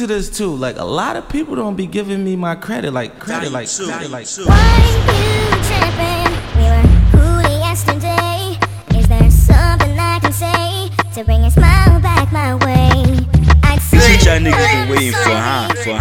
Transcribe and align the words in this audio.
to 0.00 0.06
this 0.06 0.30
too. 0.30 0.54
Like 0.54 0.78
a 0.78 0.84
lot 0.84 1.16
of 1.16 1.28
people 1.28 1.56
don't 1.56 1.74
be 1.74 1.84
giving 1.84 2.22
me 2.22 2.36
my 2.36 2.54
credit, 2.54 2.92
like 2.92 3.18
credit, 3.18 3.50
like 3.50 3.68
credit, 3.68 4.12
like. 4.12 4.28
Why 4.46 4.78
you 4.86 5.58
tripping? 5.66 6.30
We 6.54 6.70
were 6.70 6.86
cool 7.10 7.42
yesterday. 7.58 8.54
Is 8.96 9.08
there 9.08 9.28
something 9.28 9.98
I 9.98 10.20
can 10.22 10.32
say 10.32 10.88
to 11.14 11.24
bring 11.24 11.40
a 11.40 11.50
smile 11.50 11.98
back 11.98 12.30
my 12.32 12.54
way? 12.64 13.26
I'd 13.64 13.80
say 13.82 13.98
what 13.98 14.24
y'all 14.24 14.38
niggas 14.38 14.70
been 14.70 14.88
waiting 14.88 15.10
for, 15.14 15.18
sorry 15.18 15.34
huh? 15.34 15.68
For, 15.82 15.90
if 15.90 15.98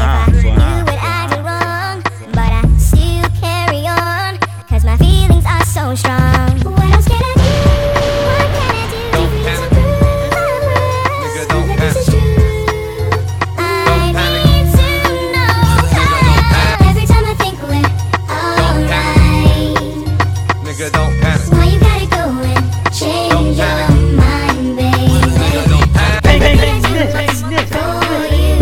Nigga, 20.78 20.92
don't 20.92 21.10
panic. 21.20 21.50
Why 21.52 21.66
you 21.66 21.80
gotta 21.80 22.06
go 22.06 22.22
and 22.46 22.94
change 22.94 23.58
your 23.58 23.90
mind, 24.14 24.78
baby? 24.78 25.10
Nigga, 25.34 25.62
don't 25.70 25.90
panic. 25.92 26.22
Bang, 26.22 26.40
bang, 26.40 26.58
bang, 26.62 26.82
this, 27.18 27.42
for 27.42 28.22
you. 28.30 28.54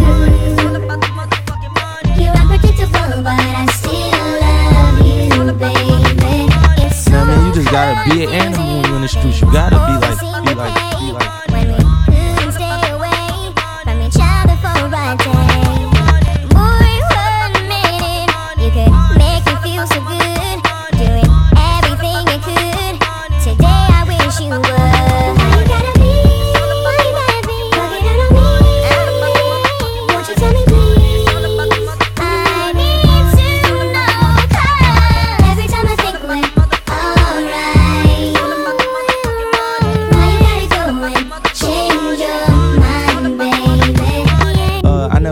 You're 2.23 2.37
unpredictable, 2.37 3.19
but 3.21 3.35
I 3.35 3.67
still 3.75 4.15
love 4.39 5.03
you, 5.03 5.27
baby. 5.59 5.83
You 5.83 5.91
know 5.91 7.19
what 7.19 7.19
I 7.19 7.35
mean? 7.35 7.47
You 7.47 7.53
just 7.53 7.69
gotta 7.69 8.09
be 8.09 8.23
an 8.23 8.29
animal 8.31 8.63
when 8.63 8.85
you're 8.85 8.95
in 8.95 9.01
the 9.01 9.09
streets. 9.09 9.41
You 9.41 9.51
gotta 9.51 9.75
be 9.75 9.93
like, 9.99 10.19
be 10.45 10.55
like, 10.55 10.84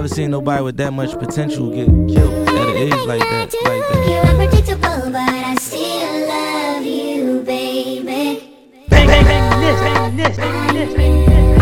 never 0.03 0.15
seen 0.15 0.31
nobody 0.31 0.61
with 0.61 0.75
that 0.75 0.91
much 0.91 1.17
potential 1.17 1.69
get 1.69 1.85
killed 2.13 2.49
at 2.49 2.67
an 2.67 2.75
age 2.75 2.91
like 3.07 3.21
that, 3.21 3.53
like 3.53 3.53
that. 3.53 4.05
You're 4.09 4.25
unpredictable, 4.25 5.11
but 5.13 5.29
I 5.29 5.55
still 5.55 6.27
love 6.27 6.83
you, 6.83 7.41
baby. 7.43 8.53
Bang, 8.89 9.07
bang, 9.07 9.23
bang, 9.23 9.61
this, 9.61 9.79
bang, 9.79 10.17
this, 10.17 10.37
bang, 10.37 10.75
this, 10.75 10.93
bang, 10.93 11.25
this. 11.25 11.33
I 11.33 11.39
thought 11.39 11.52